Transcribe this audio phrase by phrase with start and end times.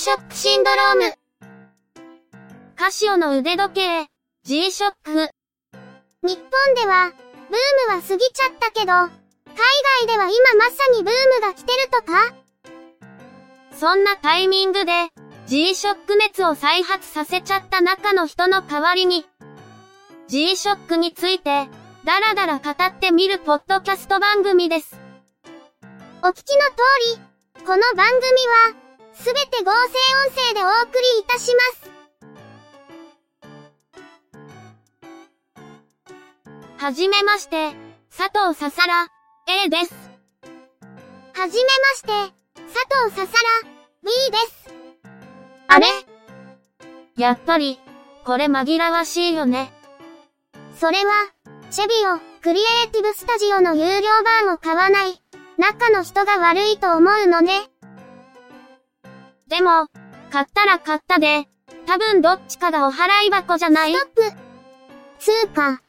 [0.00, 1.14] G-SHOCK シンドローム。
[2.74, 4.06] カシオの腕時計、
[4.44, 5.28] G-SHOCK。
[6.22, 7.12] 日本では、
[7.50, 9.10] ブームは過ぎちゃったけど、海
[10.06, 12.34] 外では今まさにブームが来てるとか？
[13.78, 14.92] そんなタイミングで、
[15.48, 19.26] G-SHOCK 熱を再発させちゃった中の人の代わりに、
[20.28, 21.68] G-SHOCK について、
[22.04, 24.98] だらだら語ってみるポッドキャスト番組です。
[26.22, 26.76] お聞きの通
[27.58, 28.22] り、この番組
[28.74, 28.89] は、
[29.20, 29.76] すべて合成
[30.28, 31.90] 音声でお送りいたします。
[36.78, 37.74] はじめまして、
[38.16, 39.08] 佐藤ささら、
[39.46, 39.92] A です。
[41.34, 42.08] はじめまして、
[42.72, 42.74] 佐
[43.04, 43.68] 藤ささら、
[44.02, 44.74] B です。
[45.68, 45.86] あれ？
[47.18, 47.78] やっぱり、
[48.24, 49.70] これ紛らわしいよね。
[50.78, 51.12] それは、
[51.70, 55.22] チェビオ、クリエイティブスタジオの有料版を買わない、
[55.58, 57.68] 中の人が悪いと思うのね。
[59.50, 59.88] でも、
[60.30, 61.48] 買ったら買ったで、
[61.84, 63.94] 多分どっちかがお払い箱じゃない？
[63.94, 64.36] ストップ。
[65.18, 65.82] つうか、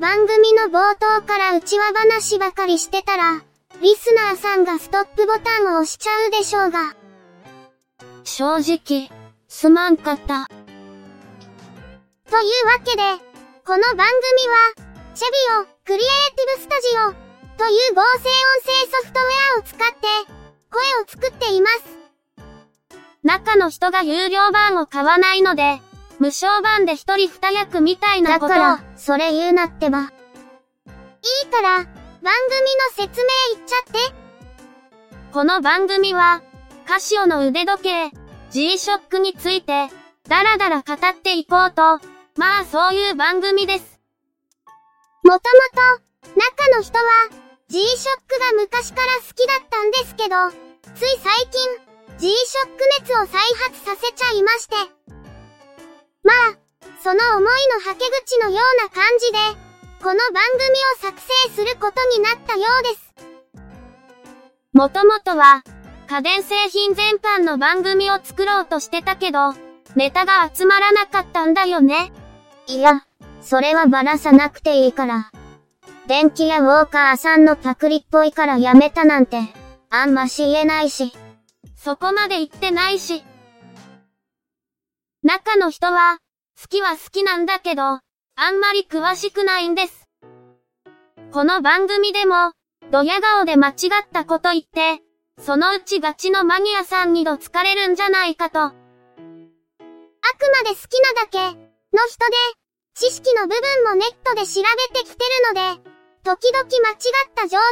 [0.00, 3.42] 番組の冒頭から内輪話ばかりしてたら、
[3.82, 6.96] リスナーさんがストップボタンを押しちゃうでしょうが。
[8.24, 9.10] 正直、
[9.48, 10.46] すまんかった。
[10.48, 10.54] と
[12.40, 13.02] いうわけで、
[13.66, 14.08] この番組
[14.48, 18.32] は、チェビオ、クリエイティブスタジオ、という合成音
[18.64, 20.08] 声ソフトウェアを使って、
[20.70, 22.03] 声を作っています。
[23.24, 25.80] 中の人が有料版を買わないので、
[26.18, 28.48] 無償版で一人二役みたいなこと。
[28.48, 30.02] だから、それ言うなってば。
[30.02, 30.10] いい
[31.50, 34.14] から、番組の説明言っちゃって。
[35.32, 36.42] この番組は、
[36.86, 38.10] カシオの腕時計、
[38.50, 39.88] G-SHOCK について、
[40.28, 41.98] だらだら語っていこうと、
[42.36, 44.00] まあそういう番組です。
[45.22, 47.04] もともと、中の人は、
[47.68, 50.50] G-SHOCK が昔から好きだったんですけど、
[50.94, 51.93] つい最近、
[52.24, 52.30] G-SHOCK
[53.00, 54.76] 熱を再発させちゃいまして。
[56.22, 56.56] まあ、
[57.02, 59.38] その思いのはけ口のような感じで、
[60.02, 63.14] この番組を作成することになったようです。
[64.72, 65.64] もともとは、
[66.06, 69.52] 家電製品全般の番組を作ろうとしてたけど、
[69.94, 72.10] ネタが集まらなかったんだよね。
[72.68, 73.04] いや、
[73.42, 75.30] それはばらさなくていいから。
[76.06, 79.40] 電気やウォーカーさんのパクリっぽいからやめたなんて、
[79.90, 81.12] あんまし言えないし。
[81.84, 83.22] そこまで言ってないし。
[85.22, 86.16] 中の人は、
[86.58, 88.00] 好きは好きなんだけど、あ
[88.50, 90.08] んまり詳しくないんです。
[91.30, 92.52] この番組でも、
[92.90, 95.02] ドヤ顔で間違ったこと言って、
[95.38, 98.60] そのうちガチのマニアさんにどつかれるんじゃないかと。
[98.60, 101.52] あくまで好きなだけ、の
[102.08, 102.36] 人で、
[102.94, 105.90] 知識の部分もネットで調べてきてるので、
[106.22, 106.96] 時々間違っ
[107.34, 107.64] た情報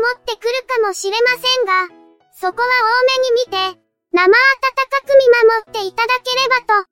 [0.00, 1.99] を持ってくるかもしれませんが、
[2.40, 2.70] そこは多
[3.18, 3.80] めに見て、
[4.12, 4.32] 生温か
[5.04, 6.88] く見守っていただければと。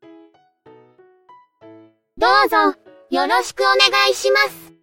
[2.19, 2.79] どうぞ、
[3.09, 4.75] よろしくお願いします。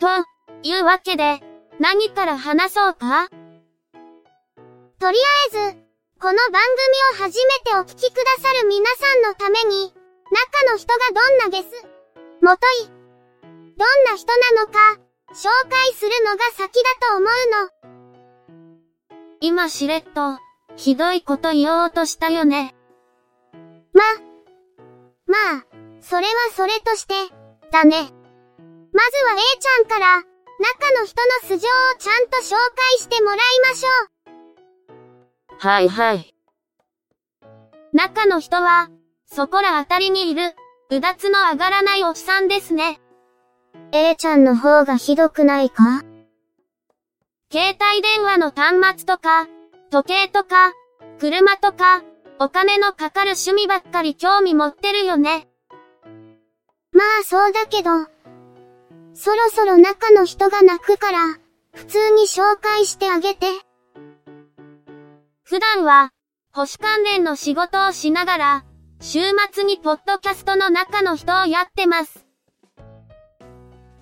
[0.00, 0.06] と、
[0.62, 1.40] いうわけで、
[1.78, 3.28] 何から話そうか？
[5.00, 5.58] とりあえず、
[6.18, 6.62] この番
[7.12, 9.92] 組を初めてお聞きくださる皆さんのために、
[10.30, 11.66] 中の人がどんなゲス、
[12.40, 13.03] もとい、
[13.76, 17.84] どんな人なのか、紹介するのが先だと思うの。
[19.40, 20.38] 今しれっと、
[20.76, 22.74] ひどいこと言おうとしたよね。
[23.92, 24.02] ま、
[25.26, 25.66] まあ、
[26.00, 27.14] それはそれとして、
[27.70, 27.96] だね。
[27.96, 33.88] まずは A ちゃんから、中の人の素性をちゃんと紹介してもらいましょ
[35.54, 35.58] う。
[35.58, 36.34] はいはい。
[37.92, 38.88] 中の人は、
[39.26, 40.54] そこらあたりにいる、
[40.90, 43.00] うだつの上がらないおじさんですね。
[43.92, 46.02] A ちゃんの方がひどくないか？
[47.52, 49.46] 携帯電話の端末とか、
[49.90, 50.72] 時計とか、
[51.18, 52.02] 車とか、
[52.40, 55.48] お金のかかる趣味ばっかり興味持ってるよね。
[56.92, 57.90] まあそうだけど、
[59.12, 61.18] そろそろ中の人が泣くから、
[61.72, 63.46] 普通に紹介してあげて。
[65.42, 66.10] 普段は、
[66.52, 68.64] 星関連の仕事をしながら、
[69.00, 69.20] 週
[69.52, 72.26] 末にポッドキャストの中の人をやってます。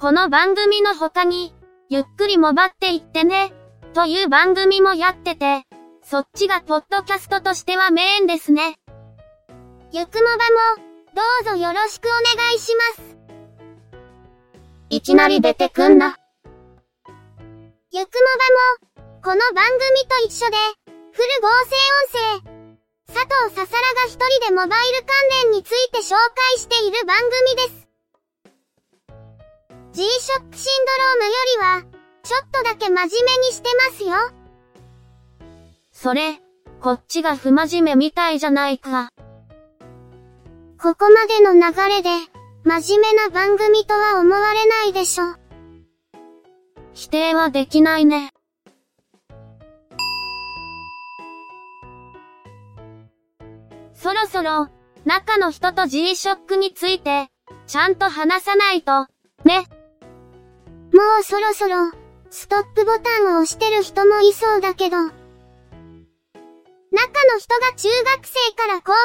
[0.02, 1.54] この番組の他に、
[1.88, 3.52] ゆっくりもばっていってね、
[3.94, 5.62] という番組もやってて、
[6.02, 8.80] そっちがポッドキャストとしてはメインですね。
[9.92, 10.38] ゆくもば
[10.76, 10.82] も、
[11.14, 11.22] ど
[11.52, 13.16] うぞよろしくお願いします。
[14.90, 16.16] いきなり出てくんな。
[17.92, 18.22] ゆくも
[18.96, 19.78] ばも、この番組
[20.08, 20.56] と一緒で、
[21.12, 21.76] フル合成
[22.34, 27.16] 音声、佐藤ささらが一人でモバイル関連について紹介している番
[27.54, 27.81] 組です。
[29.92, 34.16] G-SHOCK シンドロームよりは、ちょっとだけ真面目にしてますよ。
[35.90, 36.40] それ、
[36.80, 39.10] こっちが不真面目みたいじゃないか。
[40.80, 42.08] ここまでの流れで、
[42.64, 45.36] 真面目な番組とは思われないでしょ。
[46.94, 48.32] 否定はできないね。
[53.94, 54.68] そろそろ、
[55.04, 57.28] 中の人と G-SHOCK について、
[57.66, 59.06] ちゃんと話さないと、
[59.44, 59.66] ね。
[60.92, 61.90] もうそろそろ、
[62.30, 64.96] ストップボタンを押してる人もいそうだけど。
[64.98, 65.08] 中
[67.32, 68.98] の人が中学生から高校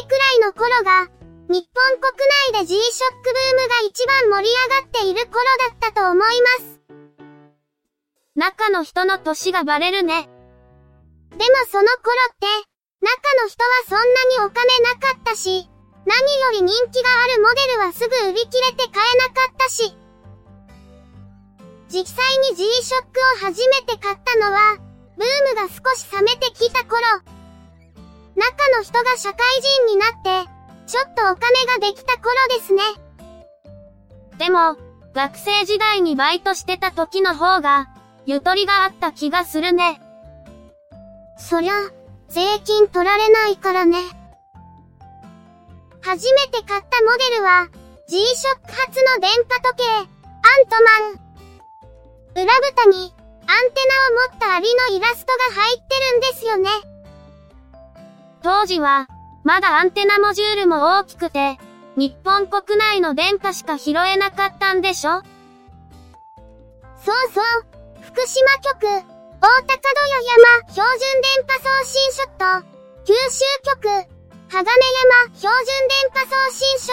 [0.00, 1.10] 生くらいの頃が、
[1.48, 2.12] 日本国
[2.52, 2.80] 内で G-SHOCK
[3.22, 6.26] ブームが一番盛り上がっている頃だったと思いま
[6.64, 6.80] す。
[8.34, 10.30] 中の人の歳がバレるね。
[11.32, 12.46] でもその頃って、
[13.02, 15.68] 中の人はそんなにお金なかったし、
[16.06, 19.98] 何より人気があるモデルはすぐ売り切れて買えなかったし。
[21.88, 24.76] 実際に G-SHOCK を初めて買ったのは、
[25.16, 27.00] ブームが少し冷めてきた頃。
[28.34, 30.50] 中の人が社会人になって、
[30.86, 32.82] ちょっとお金ができた頃ですね。
[34.38, 34.76] でも、
[35.14, 37.88] 学生時代にバイトしてた時の方が、
[38.26, 40.00] ゆとりがあった気がするね。
[41.38, 41.72] そりゃ、
[42.28, 43.98] 税金取られないからね。
[46.02, 47.68] 初めて買ったモデルは、
[48.08, 50.06] G-SHOCK 初の電波時計、アン
[50.68, 50.82] ト
[51.16, 51.25] マン。
[52.36, 53.14] 裏蓋に、
[53.46, 53.80] アンテ
[54.10, 56.68] ナを持ったアリのイラストが入ってるんですよね。
[58.42, 59.08] 当時は、
[59.42, 61.58] まだアンテナモジュールも大きくて、
[61.96, 65.22] 日本国内の電波しか拾えなかったんでしょ？
[67.02, 67.44] そうそう。
[68.02, 70.20] 福島局、大高戸屋
[70.60, 72.44] 山標準電波送信所と、
[73.06, 74.04] 九州局、鋼
[74.50, 74.64] 山
[75.36, 76.92] 標準電波送信所。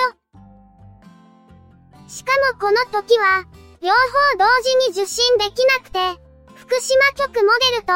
[2.07, 3.43] しかもこの時は、
[3.83, 3.99] 両方
[4.39, 5.99] 同時に受信できなくて、
[6.55, 7.91] 福島局モデルと、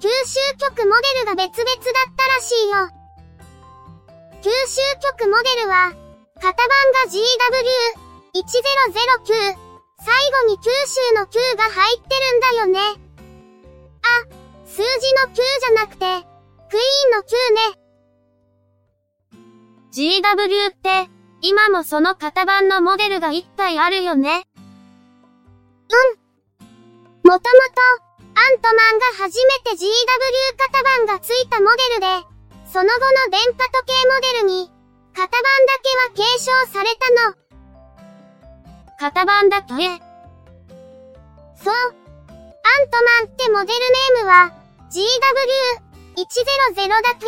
[0.00, 2.90] 九州局モデルが別々だったらしいよ。
[4.42, 4.82] 九州
[5.14, 5.94] 局モデルは、
[6.34, 6.66] 型番
[6.98, 7.14] が GW1009、
[10.02, 12.80] 最後に九州の9が入ってるんだよね。
[14.02, 14.26] あ、
[14.66, 16.26] 数字の9じゃなくて、
[16.68, 17.78] クイーンの9ね。
[19.92, 21.08] GW って、
[21.40, 24.49] 今もその型番のモデルが1体あるよね。
[25.90, 26.20] うん。
[27.28, 27.50] もともと、
[28.34, 29.82] アントマンが初めて GW
[30.56, 32.06] 型番がついたモデルで、
[32.72, 34.70] その後の電波時計モデルに、
[35.14, 37.34] 型番だけは継承されたの。
[39.00, 39.74] 型番だけ
[41.56, 41.74] そう。
[41.74, 44.52] アントマンってモデルネームは、
[44.90, 47.26] GW100 だけ。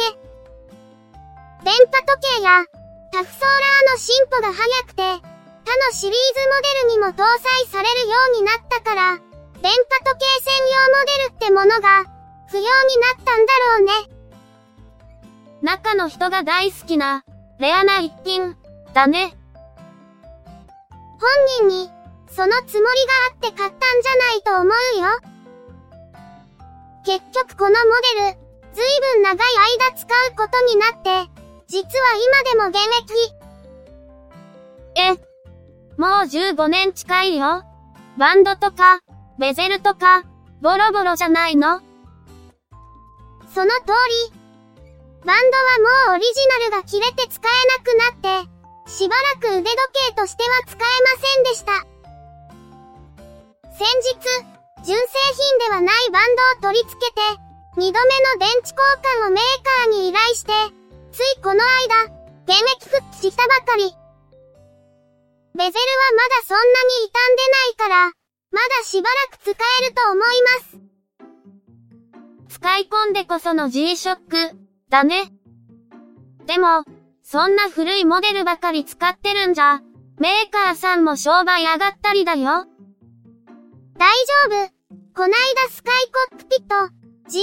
[1.64, 2.64] 電波時計や、
[3.12, 5.31] タフソーラーの進歩が速くて、
[5.64, 6.19] 他のシリーズ
[6.49, 9.19] モデルにも搭載されるようになったから、
[9.62, 12.05] 電波時計専用モデルってものが、
[12.49, 12.73] 不要にな
[13.14, 13.93] ったんだろうね。
[15.62, 17.25] 中の人が大好きな、
[17.59, 18.56] レアな一品、
[18.93, 19.37] だね。
[21.20, 21.91] 本人に、
[22.29, 24.69] そのつもりがあって買ったんじゃないと思う
[25.00, 25.32] よ。
[27.05, 28.43] 結局このモデル、
[28.75, 29.38] ずいぶん長い
[29.79, 31.31] 間使うことになって、
[31.69, 33.43] 実は今でも現役。
[34.97, 35.31] え、
[36.02, 37.62] もう15年近いよ。
[38.19, 38.99] バンドとか、
[39.38, 40.25] ベゼルとか、
[40.61, 41.78] ボロボロじゃないの？
[43.54, 43.94] その通
[44.26, 44.35] り。
[45.25, 45.56] バンド
[46.11, 46.32] はもうオリジ
[46.73, 49.76] ナルが切れて使えなくなって、しばらく腕時
[50.09, 51.71] 計としては使えませんでした。
[53.78, 54.18] 先日、
[54.85, 55.06] 純正
[55.38, 57.21] 品ではないバンドを取り付けて、
[57.76, 58.75] 二度目の電池交
[59.23, 59.44] 換をメー
[59.87, 60.50] カーに依頼して、
[61.12, 62.11] ついこの間、
[62.49, 63.94] 現役復帰したばかり。
[65.54, 66.68] ベゼルはまだそんなに
[67.06, 68.12] 傷んでないから、
[68.50, 70.88] まだしばらく使えると思いま
[72.49, 72.54] す。
[72.54, 74.54] 使い込んでこその G-SHOCK
[74.88, 75.32] だね。
[76.47, 76.85] でも、
[77.23, 79.80] そんな古いモデルばかり使ってるんじゃ、
[80.18, 82.66] メーカーさんも商売上がったりだよ。
[83.99, 84.14] 大
[84.50, 84.82] 丈夫。
[85.14, 85.94] こないだスカイ
[86.30, 86.75] コックピット
[87.28, 87.42] GW4000A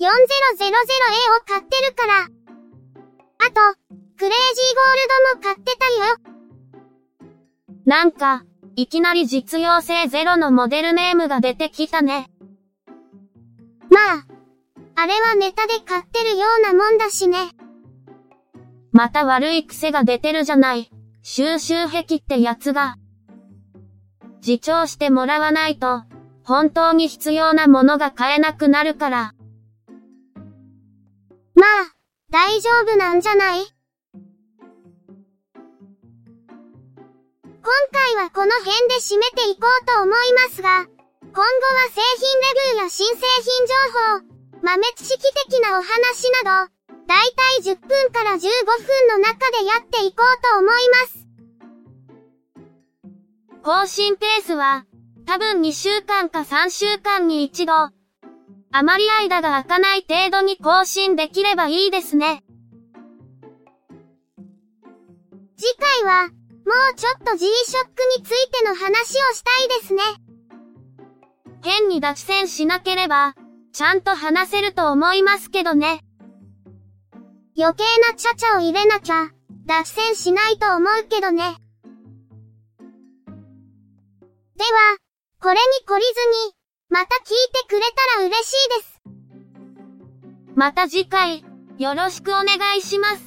[0.00, 2.22] を買ってるから。
[2.22, 3.78] あと、
[4.18, 4.94] クレイジーゴー
[5.34, 6.35] ルドも買ってたよ。
[7.86, 12.28] なんか、いきなり実用性ゼロのモデルネームが出てきたね。
[13.90, 14.26] まあ、
[14.96, 17.38] あれはネタで買ってるようなもんだしね。
[18.90, 20.90] また悪い癖が出てるじゃない。
[21.22, 22.96] 収集癖ってやつが。
[24.44, 26.02] 自重してもらわないと、
[26.42, 29.34] 本当に必要なものが買えなくなるから。
[31.54, 31.94] まあ、
[32.30, 33.75] 大丈夫なんじゃない？
[37.66, 40.86] 今回はこの辺で締めていこうと思いますが、
[41.20, 41.50] 今後は
[41.90, 43.74] 製品レビューや新製品情
[44.22, 45.18] 報、豆知識
[45.50, 46.70] 的なお話など、
[47.08, 51.26] だいたい10分から15分の中でやっていこうと思います。
[53.64, 54.84] 更新ペースは、
[55.26, 57.72] 多分2週間か3週間に一度。
[57.72, 57.92] あ
[58.84, 62.44] まり間が空かない程度に更新できればいいですね。
[65.56, 66.30] 次回は、
[66.66, 67.46] もうちょっと G-SHOCK
[68.18, 70.02] についての話をしたいですね。
[71.62, 73.36] 変に脱線しなければ、
[73.72, 76.00] ちゃんと話せると思いますけどね。
[77.56, 79.30] 余計なちゃちゃを入れなきゃ、
[79.66, 81.56] 脱線しないと思うけどね。
[84.56, 84.96] では、
[85.40, 86.10] これに懲りず
[86.48, 86.54] に、
[86.88, 87.82] また聞いてくれ
[88.14, 89.02] たら嬉しいです。
[90.56, 91.44] また次回、
[91.78, 93.25] よろしくお願いします。